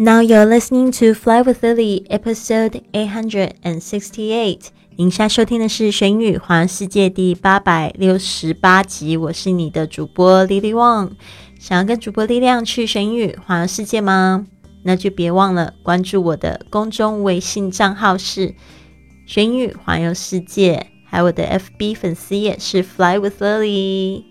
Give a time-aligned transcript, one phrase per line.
[0.00, 4.68] Now you're listening to Fly with Lily, episode eight hundred and sixty-eight.
[4.94, 9.16] 您现在收听的是《玄宇环游世界》第八百六十八集。
[9.16, 11.14] 我是你的主播 Lily Wang。
[11.58, 14.46] 想要跟主播力量去玄宇环游世界吗？
[14.84, 18.54] 那就别忘了关注我的公众微信账号是
[19.26, 24.22] “玄宇环游世界”，还有我的 FB 粉丝页是 “Fly with Lily”。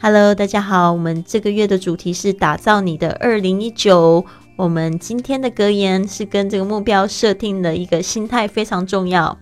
[0.00, 4.24] Hello，大家好，我们这个月的主题是打造你的二零一九。
[4.57, 9.37] 我们今天的格言是跟这个目标设定的一个心态非常重要。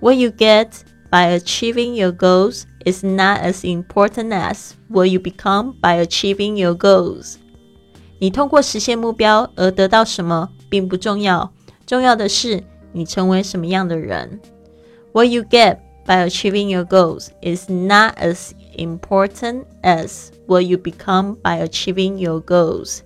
[0.00, 0.68] What you get
[1.10, 6.74] by achieving your goals is not as important as what you become by achieving your
[6.74, 7.36] goals。
[8.18, 11.52] 你通过实现目标而得到什么并不重要，
[11.86, 14.40] 重要的是你成为什么样的人。
[15.12, 21.62] What you get by achieving your goals is not as important as what you become by
[21.66, 23.00] achieving your goals。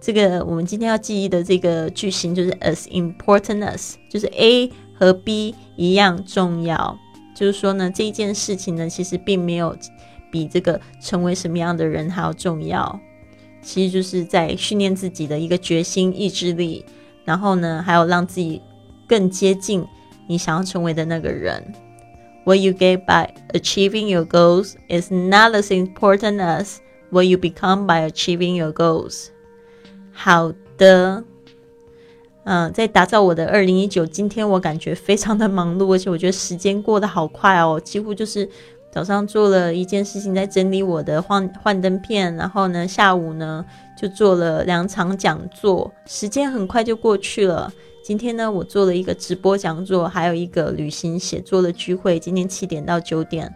[0.00, 6.98] 这个我们今天要记忆的这个句型就是 as important as，就是 A 和 B 一样重要。
[7.34, 9.76] 就是说呢，这一件事情呢，其实并没有
[10.30, 12.98] 比这个成为什么样的人还要重要。
[13.62, 16.84] 其实就是在训练自己的一个决心、意志力，
[17.24, 18.62] 然后呢，还有让自己
[19.06, 19.84] 更接近
[20.26, 21.62] 你想要成为的那个人。
[22.44, 26.78] What you get by achieving your goals is not as important as
[27.10, 29.28] what you become by achieving your goals.
[30.12, 31.24] 好的，
[32.44, 34.04] 嗯，在打造我的二零一九。
[34.04, 38.48] 今天我感觉非常的忙碌，而且我觉得时间过得好快哦，几乎就是
[38.90, 43.64] 早上做了一件事情，在整理我的幻幻灯片，然后呢，下午呢
[43.96, 47.72] 就做了两场讲座，时间很快就过去了。
[48.02, 53.52] 今天呢，我做了一个直播讲座，还有一个旅行写作的聚会，今天七点到九点。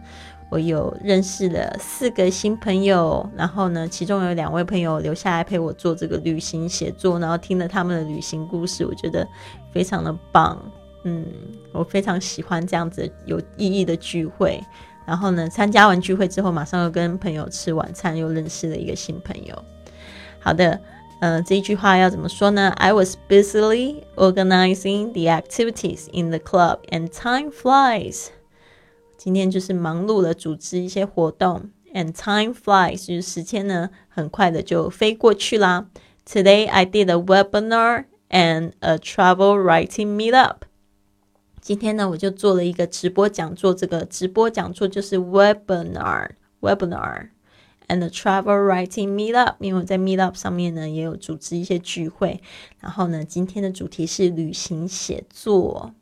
[0.49, 9.27] 我有认识了四个新朋友，然后呢，其中有两位朋友留下来陪我做这个旅行写作，然后听了他们的旅行故事，我觉得
[9.71, 10.57] 非常的棒。
[11.03, 11.25] 嗯，
[11.71, 14.63] 我非常喜欢这样子有意义的聚会。
[15.05, 19.63] 然后呢，参加完聚会之后，马上又跟朋友吃晚餐，又认识了一个新朋友。
[20.39, 20.79] 好的，
[21.21, 28.29] 呃，这一句话要怎么说呢？I was busily organizing the activities in the club, and time flies.
[29.17, 35.87] 今天就是忙碌的组织一些活动，and time flies，就是时间呢很快的就飞过去啦。
[36.27, 40.57] Today I did a webinar and a travel writing meetup。
[41.61, 47.29] 今天呢我就做了一个直播讲座，这个直播讲座就是 webinar，webinar
[47.87, 49.55] and a travel writing meetup。
[49.59, 52.41] 因为我在 meetup 上面呢也有组织一些聚会，
[52.79, 55.93] 然后呢今天的主题是旅行写作。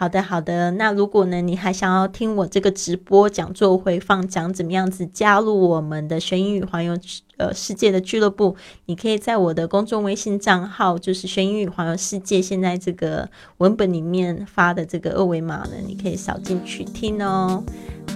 [0.00, 0.70] 好的，好的。
[0.70, 6.98] 那如果呢，你还想要听我这个直播讲座回放，讲怎么样子加入我们的学英语环游
[7.36, 8.56] 呃世界的俱乐部，
[8.86, 13.28] 你可以在我的公众微信账号，就是学英语环游世界，现在这个
[13.58, 17.62] 文本里面发的这个二维码呢，你可以扫进去听哦。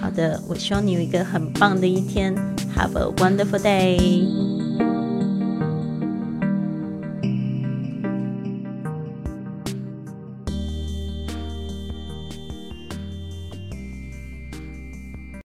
[0.01, 2.35] 好的，我希望你有一个很棒的一天
[2.75, 4.54] ，Have a wonderful day。